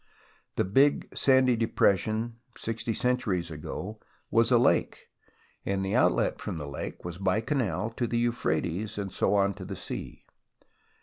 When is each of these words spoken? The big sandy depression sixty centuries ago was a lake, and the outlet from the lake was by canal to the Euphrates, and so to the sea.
The 0.55 0.63
big 0.63 1.15
sandy 1.15 1.55
depression 1.55 2.37
sixty 2.57 2.91
centuries 2.95 3.51
ago 3.51 3.99
was 4.31 4.49
a 4.49 4.57
lake, 4.57 5.09
and 5.63 5.85
the 5.85 5.95
outlet 5.95 6.41
from 6.41 6.57
the 6.57 6.67
lake 6.67 7.05
was 7.05 7.19
by 7.19 7.39
canal 7.39 7.91
to 7.91 8.07
the 8.07 8.17
Euphrates, 8.17 8.97
and 8.97 9.11
so 9.11 9.51
to 9.53 9.63
the 9.63 9.75
sea. 9.75 10.25